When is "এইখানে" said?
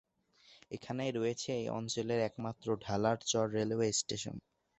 0.71-1.03